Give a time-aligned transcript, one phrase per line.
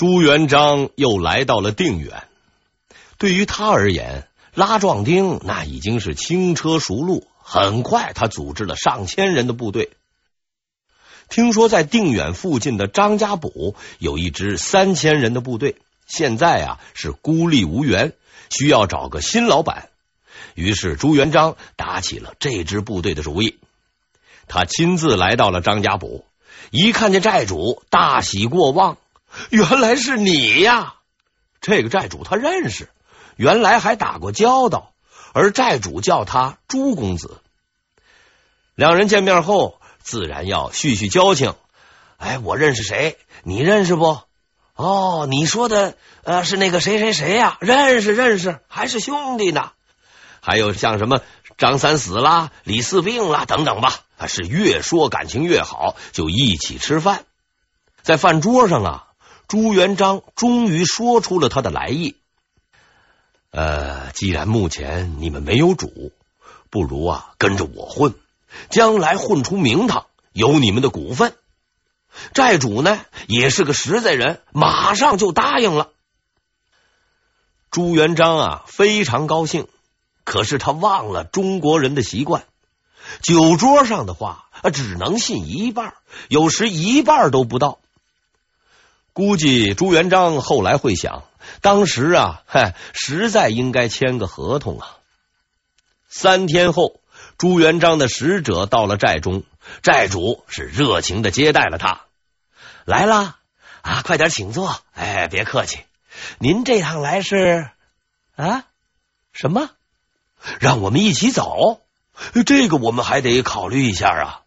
[0.00, 2.22] 朱元璋又来到了定远。
[3.18, 7.28] 对于他而言，拉壮丁那已经是轻车熟路。
[7.42, 9.90] 很快，他组织了上千人的部队。
[11.28, 13.50] 听说在定远附近的张家堡
[13.98, 15.76] 有一支三千人的部队，
[16.06, 18.14] 现在啊是孤立无援，
[18.48, 19.90] 需要找个新老板。
[20.54, 23.58] 于是朱元璋打起了这支部队的主意。
[24.48, 26.24] 他亲自来到了张家堡，
[26.70, 28.96] 一看见寨主，大喜过望。
[29.48, 30.96] 原来是你呀！
[31.60, 32.88] 这个债主他认识，
[33.36, 34.92] 原来还打过交道，
[35.32, 37.40] 而债主叫他朱公子。
[38.74, 41.54] 两人见面后，自然要叙叙交情。
[42.16, 43.18] 哎，我认识谁？
[43.42, 44.22] 你认识不？
[44.74, 47.58] 哦，你说的呃是那个谁谁谁呀？
[47.60, 49.72] 认识认识，还是兄弟呢。
[50.40, 51.20] 还有像什么
[51.58, 54.00] 张三死了，李四病了等等吧。
[54.26, 57.24] 是越说感情越好，就一起吃饭。
[58.02, 59.06] 在饭桌上啊。
[59.50, 62.14] 朱元璋终于说出了他的来意。
[63.50, 66.12] 呃，既然目前你们没有主，
[66.70, 68.14] 不如啊跟着我混，
[68.70, 71.34] 将来混出名堂，有你们的股份。
[72.32, 75.88] 债主呢也是个实在人，马上就答应了。
[77.72, 79.66] 朱元璋啊非常高兴，
[80.22, 82.44] 可是他忘了中国人的习惯，
[83.20, 85.94] 酒桌上的话只能信一半，
[86.28, 87.80] 有时一半都不到。
[89.12, 91.24] 估计朱元璋后来会想，
[91.60, 94.96] 当时啊，嗨，实在应该签个合同啊。
[96.08, 97.00] 三天后，
[97.38, 99.42] 朱元璋的使者到了寨中，
[99.82, 102.02] 寨主是热情的接待了他。
[102.84, 103.36] 来了
[103.82, 104.80] 啊，快点请坐。
[104.94, 105.80] 哎，别客气，
[106.38, 107.70] 您这趟来是
[108.36, 108.64] 啊？
[109.32, 109.70] 什么？
[110.58, 111.80] 让我们一起走？
[112.46, 114.42] 这个我们还得考虑一下啊。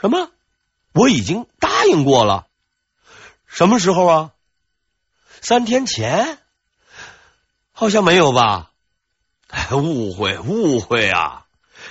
[0.00, 0.30] 什么？
[0.92, 2.46] 我已经答应过了。
[3.54, 4.32] 什么时候啊？
[5.40, 6.38] 三天前？
[7.70, 8.72] 好像没有吧？
[9.46, 11.46] 哎，误会，误会啊！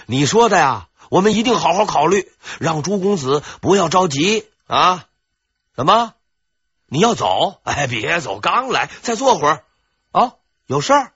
[0.06, 2.30] 你说的呀，我们一定好好考虑，
[2.60, 5.06] 让朱公子不要着急啊！
[5.74, 6.16] 怎么？
[6.88, 7.62] 你要走？
[7.64, 9.64] 哎，别走，刚来，再坐会儿
[10.12, 10.34] 啊！
[10.66, 11.14] 有事儿？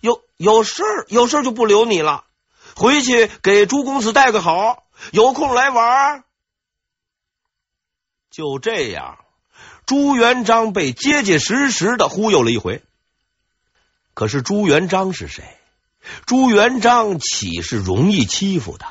[0.00, 1.06] 有有事儿？
[1.10, 2.24] 有事儿就不留你了，
[2.74, 4.82] 回去给朱公子带个好，
[5.12, 6.24] 有空来玩。
[8.32, 9.18] 就这样。
[9.86, 12.82] 朱元璋被结结实实的忽悠了一回，
[14.14, 15.44] 可是朱元璋是谁？
[16.26, 18.86] 朱元璋岂是容易欺负的？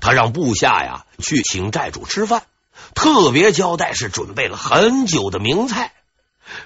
[0.00, 2.42] 他让部下呀去请寨主吃饭，
[2.94, 5.92] 特别交代是准备了很久的名菜。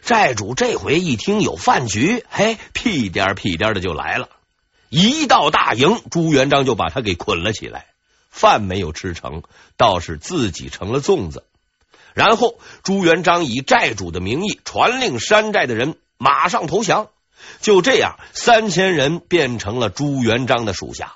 [0.03, 4.29] 寨主这回一听有饭局，嘿，屁颠屁颠的就来了。
[4.89, 7.87] 一到大营，朱元璋就把他给捆了起来，
[8.31, 9.45] 饭没有吃成，
[9.77, 11.45] 倒是自己成了粽子。
[12.21, 17.09] 然后朱元璋以寨主的名义传令山寨的人马上投降，
[17.63, 21.15] 就这样三千人变成了朱元璋的属下。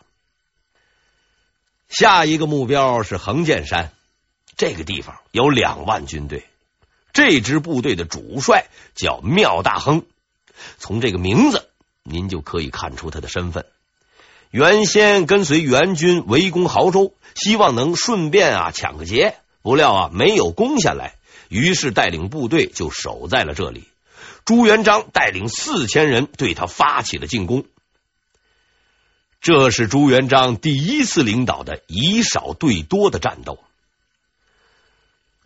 [1.90, 3.92] 下一个目标是横剑山，
[4.56, 6.46] 这个地方有两万军队，
[7.12, 8.64] 这支部队的主帅
[8.94, 10.06] 叫缪大亨。
[10.78, 11.68] 从这个名字，
[12.02, 13.66] 您就可以看出他的身份。
[14.50, 19.36] 原先跟随元军围攻亳州，希望能顺便啊抢个劫。
[19.64, 21.14] 不料啊，没有攻下来，
[21.48, 23.88] 于是带领部队就守在了这里。
[24.44, 27.64] 朱元璋带领四千人对他发起了进攻。
[29.40, 33.58] 这是朱元璋第一次领导的以少对多的战斗。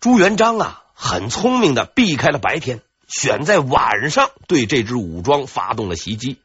[0.00, 6.38] 朱元璋啊，很聪明的避开了白天，选在晚上对这支武装发动了袭击。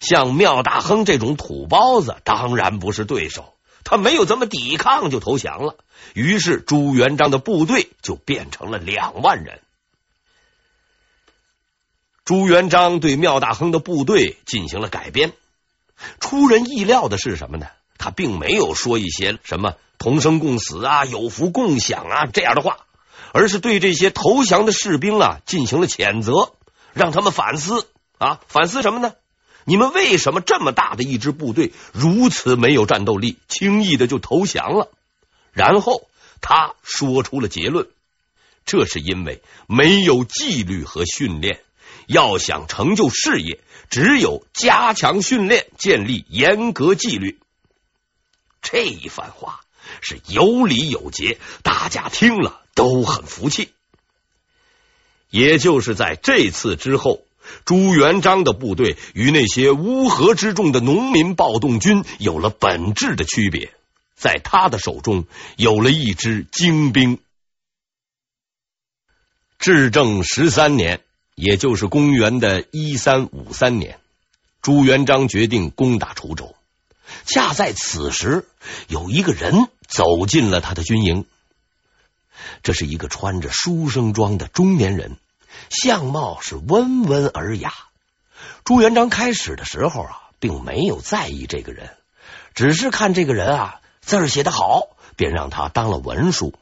[0.00, 3.54] 像缪大亨这种土包子，当然不是对手。
[3.84, 5.76] 他没有怎么抵抗就投降了，
[6.14, 9.60] 于是朱元璋的部队就变成了两万人。
[12.24, 15.32] 朱元璋对缪大亨的部队进行了改编。
[16.20, 17.66] 出人意料的是什么呢？
[17.98, 22.78] 他并没有说一些什么同生共死啊、有福共享啊这样的话，
[23.32, 26.54] 而是对这些投降的士兵啊进行了谴责，
[26.94, 29.12] 让他们反思啊，反思什么呢？
[29.70, 34.90] 你们为什么这么大的一支部队如此没有战斗力，轻易的就投降了？
[35.52, 36.08] 然后
[36.40, 37.86] 他说出了结论：
[38.66, 41.62] 这是因为没有纪律和训练。
[42.08, 47.38] 要想成就事业，只有加强训练，建立严格纪律。
[48.62, 49.60] 这一番话
[50.00, 53.68] 是有理有节，大家听了都很服气。
[55.28, 57.22] 也就是在这次之后。
[57.64, 63.72] 朱元璋的部队与那些乌合之众的农民暴动军有了本质的区别，
[64.16, 65.24] 在他的手中
[65.56, 67.18] 有了一支精兵。
[69.58, 71.00] 至正十三年，
[71.34, 73.98] 也就是公元的一三五三年，
[74.62, 76.54] 朱元璋决定攻打滁州。
[77.26, 78.46] 恰在此时，
[78.88, 81.26] 有一个人走进了他的军营。
[82.62, 85.18] 这是一个穿着书生装的中年人，
[85.68, 87.72] 相貌是温文尔雅。
[88.64, 91.90] 朱元璋开始的时候啊，并没有在意这个人，
[92.54, 96.54] 只是看这个人啊字写得好，便让他当了文书。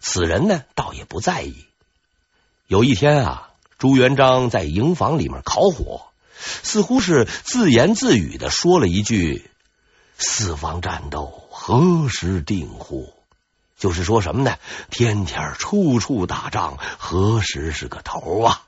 [0.00, 1.66] 此人呢，倒也不在意。
[2.66, 6.06] 有一天啊，朱元璋在营房里面烤火，
[6.62, 9.50] 似乎是自言自语的说了一句
[10.18, 13.12] ：“四方战斗何时定乎？”
[13.78, 14.58] 就是说什么呢？
[14.90, 18.62] 天天处处打仗，何时是个头啊？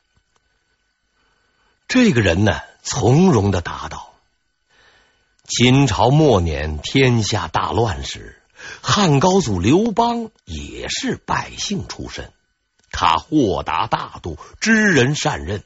[1.89, 4.13] 这个人呢，从容的答道
[5.47, 8.43] ：“秦朝末年，天下大乱时，
[8.83, 12.33] 汉高祖刘邦也是百姓出身。”
[12.91, 15.63] 他豁达大度，知人善任，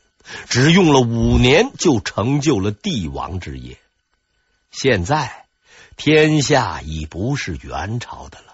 [0.48, 3.78] 只用了五年就成就了帝王之业。
[4.70, 5.46] 现在
[5.96, 8.49] 天下已不是元朝的了。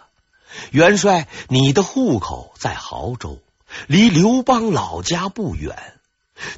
[0.70, 3.40] 元帅，你的户口在亳州，
[3.86, 5.94] 离刘邦老家不远，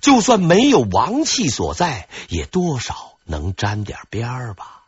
[0.00, 4.82] 就算没有王气所在，也多少能沾点边儿吧。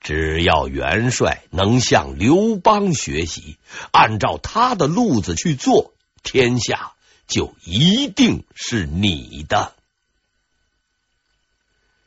[0.00, 3.56] 只要元帅能向刘邦学习，
[3.90, 5.92] 按照他的路子去做。
[6.22, 6.92] 天下
[7.26, 9.74] 就一定是你的。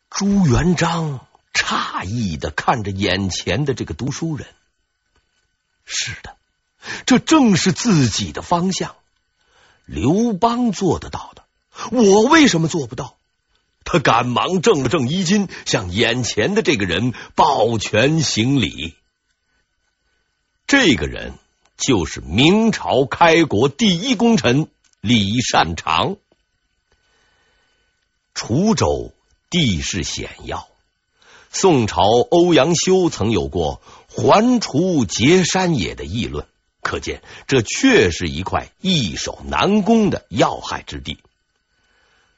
[0.09, 4.47] 朱元璋诧异的看着眼前的这个读书人，
[5.87, 6.35] 是的，
[7.07, 8.95] 这正是自己的方向。
[9.85, 11.43] 刘邦做得到的，
[11.89, 13.15] 我为什么做不到？
[13.83, 18.93] 他赶忙正了正衣襟，向眼前的这个人抱拳行礼。
[20.67, 21.33] 这个人。
[21.77, 24.67] 就是明朝开国第一功臣
[24.99, 26.15] 李善长。
[28.33, 29.13] 滁州
[29.51, 30.67] 地势险要，
[31.51, 32.01] 宋朝
[32.31, 33.79] 欧阳修曾有过
[34.19, 36.47] “环滁结山也”的议论，
[36.81, 41.19] 可见这确是一块易守难攻的要害之地。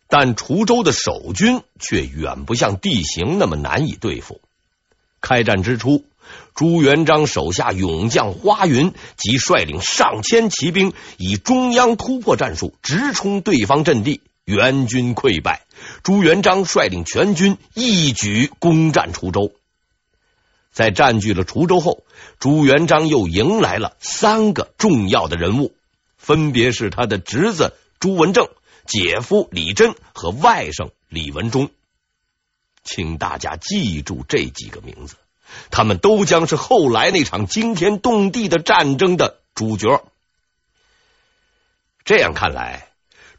[0.09, 4.41] 但滁州的守军却远不像地形那么难以对付。
[5.21, 6.03] 开战之初，
[6.53, 15.61] 朱元璋手下勇将花云即率领上千骑兵，以中央突破战术直冲对方阵地，援军溃败。
[16.03, 19.53] 朱元璋率领全军一举攻占滁州。
[20.71, 22.03] 在占据了滁州后，
[22.39, 25.75] 朱元璋又迎来了三个重要的人物，
[26.17, 28.49] 分别是他的侄子朱文正、
[28.85, 31.69] 姐夫李真和外甥李文忠。
[32.83, 35.15] 请大家记住这几个名字。
[35.71, 40.03] 他们都将是后来那场惊天动地的战争的主角。
[42.05, 42.89] 这样看来，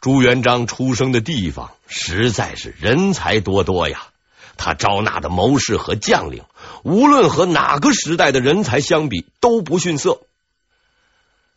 [0.01, 4.09] 朱元璋出生的地方实在是人才多多呀。
[4.57, 6.45] 他招纳的谋士和将领，
[6.83, 10.23] 无论和哪个时代的人才相比，都不逊色。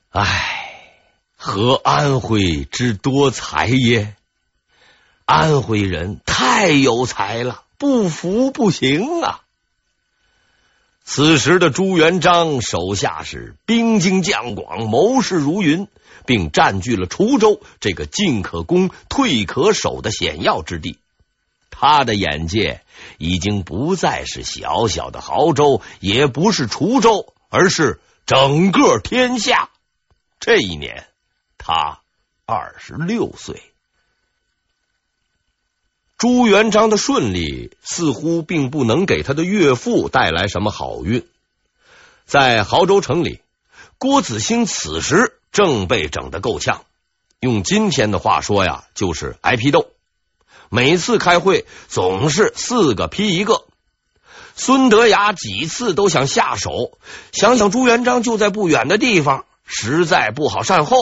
[0.09, 0.99] 唉，
[1.35, 4.15] 何安徽之多才耶？
[5.25, 9.39] 安徽人太有才了，不服不行啊！
[11.05, 15.87] 此时的朱元璋手下是兵精将广，谋士如云，
[16.25, 20.99] 并占据了滁州这个进可攻、退可守的险要之地。
[21.75, 22.81] 他的眼界
[23.17, 29.69] 已经不再是小小的亳州，也不是滁州，而是整个天下。
[30.39, 31.07] 这一年，
[31.57, 31.99] 他
[32.45, 33.63] 二十六岁。
[36.17, 41.27] 朱元璋的顺利似乎并不能给他的岳父带来什么好运。
[42.25, 43.41] 在亳州城里，
[43.97, 46.85] 郭子兴此时正被整得够呛，
[47.39, 49.89] 用今天的话说呀，就是挨批斗。
[50.73, 53.63] 每次开会总是四个批一个。
[54.55, 56.97] 孙德雅几次都想下手，
[57.31, 60.97] 想想朱元璋就在不远的地方，实在不好善后，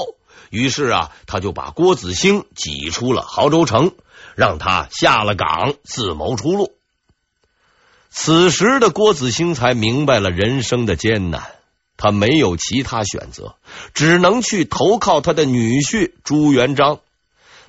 [0.50, 3.94] 于是啊，他就把郭子兴挤出了亳州城。
[4.36, 6.74] 让他下了岗，自谋出路。
[8.10, 11.44] 此时的郭子兴才明白了人生的艰难，
[11.96, 13.56] 他没有其他选择，
[13.94, 17.00] 只能去投靠他的女婿朱元璋。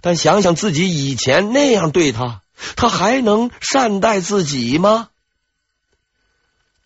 [0.02, 2.42] 但想想自己以前那样对他，
[2.76, 5.08] 他还能善待自己吗？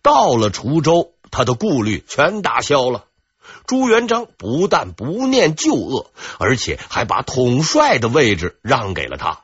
[0.03, 3.07] 到了滁州，他的顾虑全打消了。
[3.67, 9.41] 朱元璋不但不念旧恶，而且还把统帅的位置让给了他。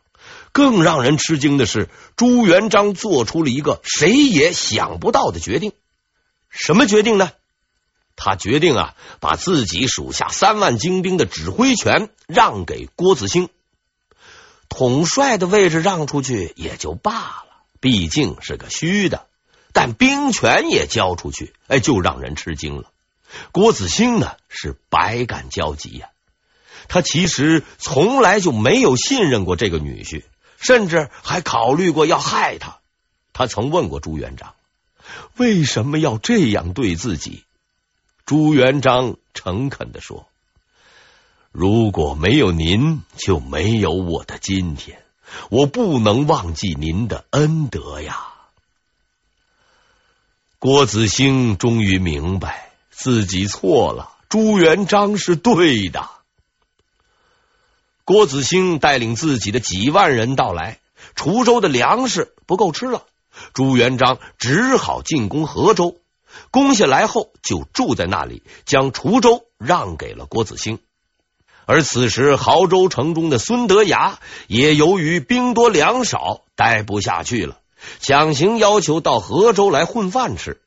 [0.52, 5.72] 更让人吃惊的是，朱元璋做出了一个谁也想不到的决定。
[6.50, 7.32] 什么决定呢？
[8.14, 13.48] 他决定啊，把自己属下三万精兵的指挥权让给郭子兴。
[14.72, 17.44] 统帅的位置让出去也就罢了，
[17.78, 19.26] 毕竟是个虚的。
[19.74, 22.90] 但兵权也交出去，哎，就让人吃惊了。
[23.52, 26.08] 郭子兴呢，是百感交集呀。
[26.88, 30.24] 他其实从来就没有信任过这个女婿，
[30.58, 32.78] 甚至还考虑过要害他。
[33.34, 34.54] 他曾问过朱元璋，
[35.36, 37.44] 为什么要这样对自己？
[38.24, 40.26] 朱元璋诚恳地说
[41.52, 45.02] ：“如果没有您，就没有我的今天。
[45.50, 48.28] 我不能忘记您的恩德呀。”
[50.58, 56.08] 郭子兴终于明白自己错了，朱元璋是对的。
[58.04, 60.78] 郭子兴带领自己的几万人到来，
[61.14, 63.04] 滁州的粮食不够吃了，
[63.52, 65.98] 朱元璋只好进攻河州。
[66.50, 70.78] 攻下来后，就住在那里，将滁州让给了郭子兴。
[71.72, 77.60] 而此时，亳州城中的孙德崖也由于兵多粮少，待不下去了，
[77.98, 80.60] 强行要求到河州来混饭吃。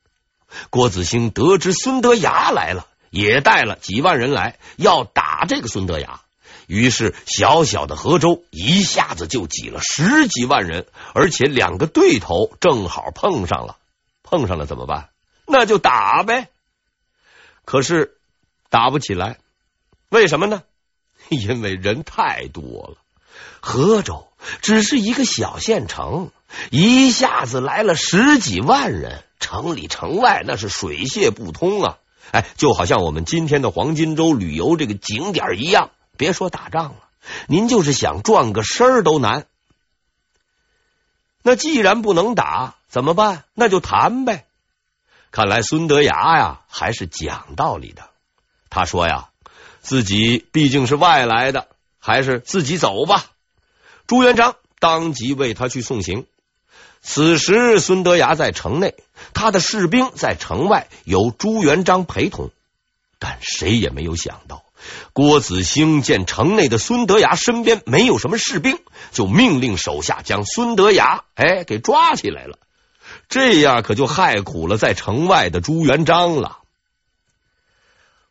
[0.72, 6.22] 郭子兴得知孙德崖来了，也带了几万人来，要打这个孙德崖。
[6.66, 13.78] 于是，小小的河州一下子就挤了十几万人，而且两个对头正好碰上了。
[14.24, 15.10] 碰上了怎么办？
[15.46, 16.48] 那就打呗，
[17.64, 18.18] 可是
[18.72, 19.38] 打不起来，
[20.10, 20.64] 为什么呢？
[21.30, 22.98] 因为人太多了。
[23.60, 24.28] 河州
[24.62, 26.32] 只是一个小县城，
[26.70, 31.98] 一下子来了十几万人，城里城外那是水泄不通啊！
[32.32, 37.10] 哎，就好像我们今天的黄金周旅游这个景点一样，别说打仗了，
[37.48, 39.48] 您就是想转个身儿都难。
[41.42, 43.44] 那既然不能打，怎么办？
[43.54, 44.46] 那就谈呗。
[45.32, 48.10] 看来孙德崖呀，还是讲道理的。
[48.70, 49.30] 他说呀，
[49.86, 51.68] 自己毕竟是外来的，
[52.00, 53.24] 还是自己走吧。
[54.08, 56.26] 朱元璋当即为他去送行。
[57.04, 58.96] 此时孙德崖在城内，
[59.36, 62.50] 他的士兵在城外，由朱元璋陪同。
[63.20, 64.64] 但谁也没有想到，
[65.14, 68.80] 郭子兴见城内的孙德崖身边没有什么士兵，
[69.12, 72.58] 就命令手下将孙德崖哎给抓起来了。
[73.30, 76.58] 这样可就害苦了在城外的朱元璋了。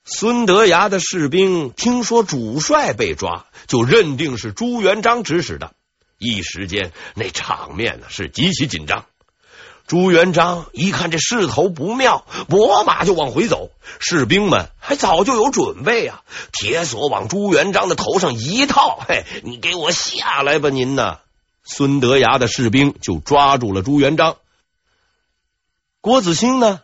[0.07, 5.73] 孙德崖的士兵听说主帅被抓，就认定是朱元璋指使的，
[6.19, 9.07] 一时间那场面呢是极其紧张。
[9.87, 21.19] 朱元璋一看这势头不妙，拨马就往回走，士兵们还早就有准备啊，铁索往朱元璋的头上一套，嘿，你给我下来吧，您呢？
[21.65, 24.37] 孙德崖的士兵就抓住了朱元璋。
[26.03, 26.83] 郭子兴呢，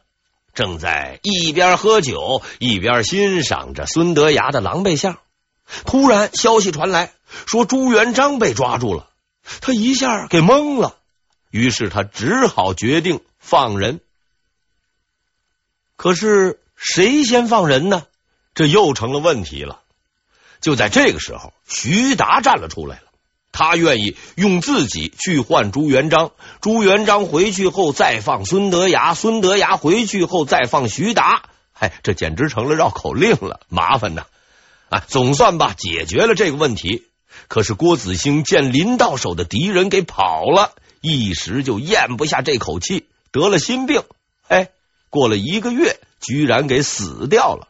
[0.55, 5.19] 正在一边喝酒一边欣赏着孙德崖的狼狈相。
[5.85, 7.13] 突然，消息传来，
[7.47, 9.09] 说朱元璋被抓住了。
[9.61, 10.97] 他一下给懵了，
[11.51, 14.01] 于是他只好决定放人。
[15.97, 18.07] 可是谁先放人呢？
[18.55, 19.81] 这又成了问题了。
[20.61, 23.10] 就在这个时候，徐达站了出来了。
[23.53, 31.43] 他愿意用自己去换朱元璋，朱元璋回去后再放孙德崖，孙德崖回去后再放徐达。
[31.75, 34.27] 哎，这简直成了绕口令了，麻烦呐！
[34.91, 37.05] 啊，总算吧，解决了这个问题。
[37.49, 44.03] 可是郭子兴见临到手的敌人给跑了，一时就咽不下这口气，得了心病。
[44.49, 44.69] 哎，
[45.09, 47.69] 过了一个月，居然给死掉了。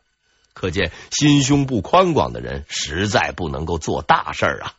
[0.54, 4.74] 可见心胸不宽广的人，实在不能够做大事啊。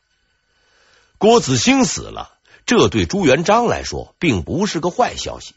[1.21, 2.31] 郭子兴死了，
[2.65, 5.53] 这对朱元璋来说并不是个坏消息。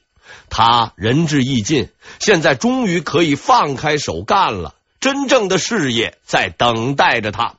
[0.50, 1.88] 他仁至义尽，
[2.20, 4.74] 现在终于可以放开手干了。
[5.00, 7.54] 真正的事业在等待着他。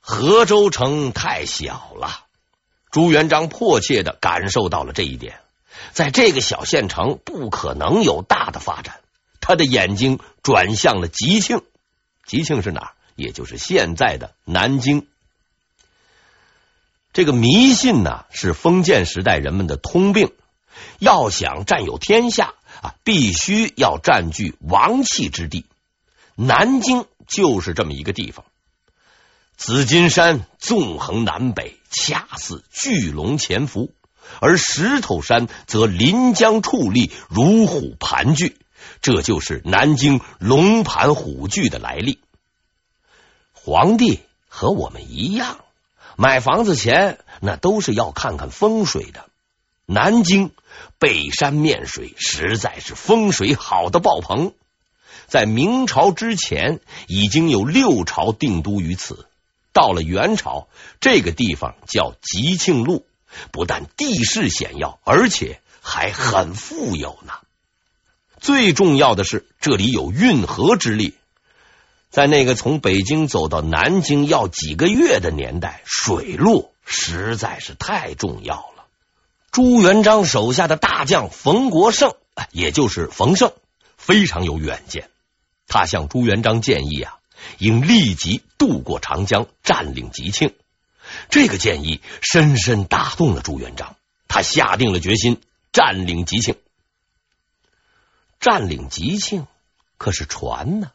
[0.00, 2.26] 河州城太小了，
[2.90, 5.40] 朱元璋迫切的感受到了这一点。
[5.94, 9.00] 在这个小县城，不可能有大的发展。
[9.40, 11.62] 他的眼睛转向了吉庆，
[12.26, 12.92] 吉庆是哪儿？
[13.16, 15.06] 也就是现在的南京。
[17.12, 20.32] 这个迷信呢，是封建时代人们的通病。
[21.00, 25.64] 要想占有天下啊，必须要占据王气之地。
[26.36, 28.44] 南京就是这么一个地方。
[29.56, 33.90] 紫金山纵横南北，恰似巨龙潜伏；
[34.40, 38.56] 而石头山则临江矗立，如虎盘踞。
[39.02, 42.20] 这就是南京龙盘虎踞的来历。
[43.52, 45.58] 皇帝和我们一样。
[46.20, 49.26] 买房子前，那都是要看看风水的。
[49.86, 50.50] 南京
[50.98, 54.52] 背山面水，实在是风水好的爆棚。
[55.28, 59.28] 在明朝之前，已经有六朝定都于此。
[59.72, 60.66] 到了元朝，
[61.00, 63.06] 这个地方叫吉庆路，
[63.52, 67.34] 不但地势险要，而且还很富有呢。
[68.40, 71.14] 最重要的是，这里有运河之力。
[72.10, 78.86] 在那个从北京走到南京要几个月的年代，水路实在是太重要了。
[79.50, 82.14] 朱元璋手下的大将冯国胜，
[82.50, 83.52] 也就是冯胜，
[83.96, 85.10] 非常有远见。
[85.66, 87.18] 他向朱元璋建议啊，
[87.58, 90.54] 应立即渡过长江，占领吉庆。
[91.28, 93.96] 这个建议深深打动了朱元璋，
[94.28, 95.40] 他下定了决心
[95.72, 96.56] 占领吉庆。
[98.40, 99.46] 占领吉庆，
[99.98, 100.90] 可是船呢？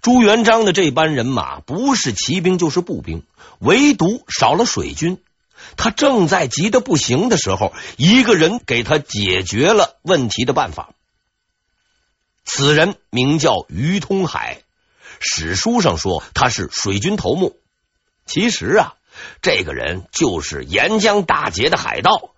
[0.00, 3.24] 朱元璋的这班人马不是骑兵就是步兵，
[3.58, 5.22] 唯独少了水军。
[5.76, 10.90] 他正在急得不行的时候，一个人给他解决了问题的办法。
[12.44, 14.62] 此人名叫于通海，
[15.20, 17.56] 史书上说他是水军头目。
[18.26, 18.94] 其实啊，
[19.40, 22.31] 这个人就是沿江打劫的海盗。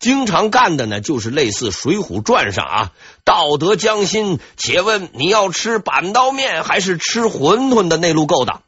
[0.00, 2.92] 经常干的呢，就是类似《水浒传》上啊，
[3.22, 8.62] 道德将心，且问你要吃板刀面还是吃馄饨的那路勾当。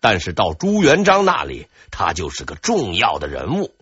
[0.00, 3.74] 但是到朱元璋那里，他就是个重要的人物，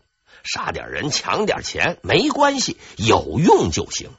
[0.42, 4.10] 杀点人，抢点钱没关系，有用就行。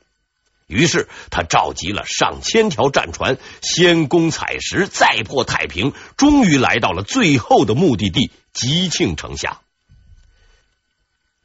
[0.67, 9.59] 于是他召集了上千条战船，先攻采石，再破太平，终于来到了最后的目的地吉庆城下。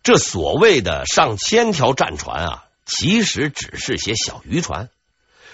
[0.02, 4.88] 这所谓的上千条战船啊，其实只是些小渔船。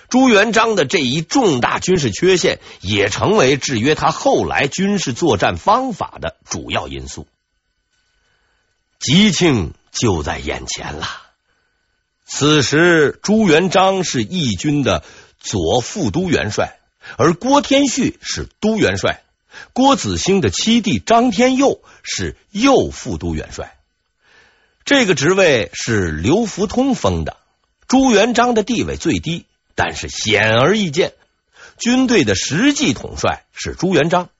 [0.08, 7.26] 朱元璋的这一重大军事缺陷，也成为制约他后来军事作战方法的主要因素。
[8.98, 11.06] 吉庆就在眼前了。
[12.24, 15.04] 此时，朱元璋是义军的
[15.38, 16.78] 左副都元帅，
[17.18, 19.22] 而郭天旭是都元帅，
[19.74, 23.77] 郭子兴的七弟张天佑是右副都元帅。
[24.88, 27.36] 这个职位是刘福通封的，
[27.88, 31.12] 朱元璋的地位最低，但是显而易见，
[31.78, 34.30] 军队的实际统帅是朱元璋。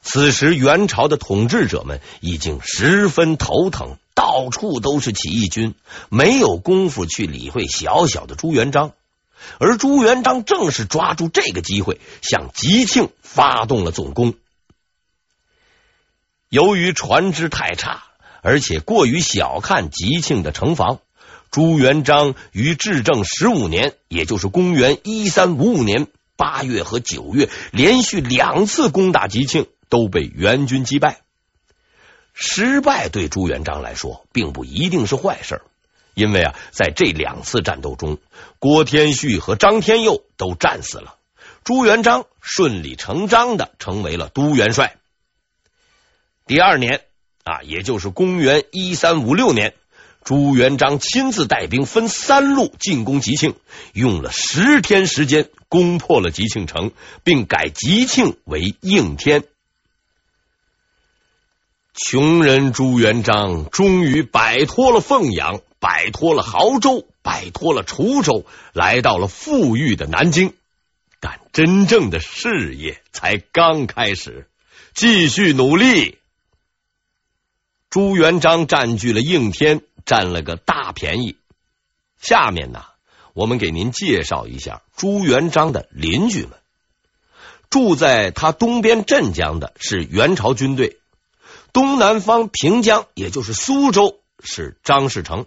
[0.00, 5.74] 此时元朝的统治者们已经十分头疼，到处都是起义军，
[6.08, 8.92] 没有功夫去理会小小的朱元璋。
[9.58, 14.32] 而朱元璋正是抓住这个机会，向吉庆发动了总攻。
[16.48, 18.04] 由于船只太差。
[18.42, 21.00] 而且过于小看吉庆的城防，
[21.50, 31.20] 朱元璋于至正十五年，也就是公元一三五五年八月和九月，连续两次攻打吉庆，都被元军击败。
[32.32, 35.62] 失败对朱元璋来说，并不一定是坏事，
[36.14, 38.18] 因为啊，在这两次战斗中，
[38.60, 41.16] 郭天旭和张天佑都战死了，
[41.64, 44.96] 朱元璋顺理成章的成为了都元帅。
[46.46, 47.02] 第二年。
[47.48, 49.72] 啊，也就是公元一三五六年，
[50.22, 53.54] 朱元璋亲自带兵分三路进攻吉庆，
[53.94, 56.92] 用了十天时间攻破了吉庆城，
[57.24, 59.44] 并改吉庆为应天。
[61.94, 70.52] 穷人朱元璋终于摆脱了凤阳，摆脱了亳州，摆脱了滁州，来到了富裕的南京。
[71.18, 74.48] 但真正的事业才刚开始，
[74.92, 76.18] 继续努力。
[77.90, 81.36] 朱元璋占据了应天，占了个大便宜。
[82.20, 82.84] 下面呢，
[83.32, 86.50] 我们给您介绍一下朱元璋的邻居们。
[87.70, 90.98] 住在他东边镇江的是元朝军队，
[91.72, 95.44] 东南方平江，也就是苏州，是张士诚；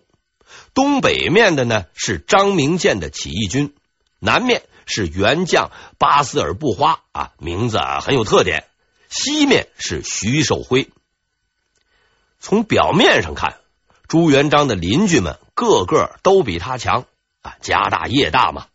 [0.73, 3.75] 东北面的呢是张明建的起义军，
[4.17, 8.63] 南面是元将巴斯尔布花啊，名字啊很有特点；
[9.09, 10.89] 西面是徐寿辉。
[12.41, 13.57] 从表面上看，
[14.07, 17.05] 朱元璋的邻居们个个都比他强
[17.43, 18.65] 啊，家大业大嘛。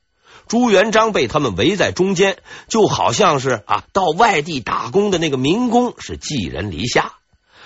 [0.47, 7.15] 朱元璋被他们围在中间，就好像是啊，到外地打工的那个民工是寄人篱下。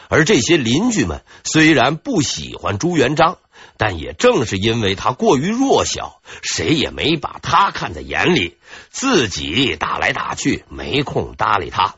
[0.09, 3.37] 而这些邻居们虽然不喜欢朱元璋，
[3.77, 8.57] 但也正是因为他过于弱小，谁也没把他看在眼里，
[8.89, 11.97] 自己打来打去，没空搭理他。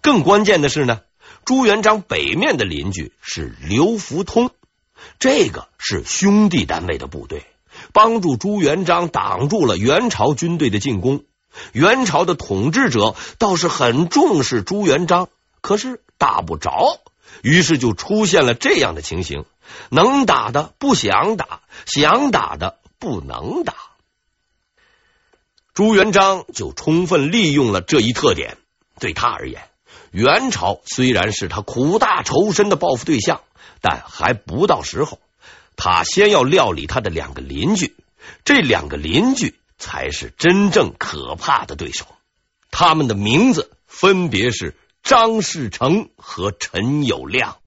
[0.00, 1.00] 更关键的是呢。
[1.48, 4.50] 朱元璋北面的邻居是刘福通，
[5.18, 7.46] 这个是兄弟单位的部队，
[7.94, 11.24] 帮助朱元璋挡住了元朝军队的进攻。
[11.72, 15.30] 元朝的统治者倒是很重视朱元璋，
[15.62, 17.00] 可是打不着，
[17.40, 19.46] 于是就出现了这样的情形：
[19.88, 23.74] 能打的不想打，想打的不能打。
[25.72, 28.58] 朱元璋就充分利用了这一特点。
[29.00, 29.67] 对他而言，
[30.10, 33.42] 元朝虽然是他苦大仇深的报复对象，
[33.80, 35.20] 但还不到时候。
[35.76, 37.94] 他先要料理他的两个邻居，
[38.44, 42.06] 这两个邻居才是真正可怕的对手。
[42.72, 47.58] 他们的名字分别是张士诚和陈友谅。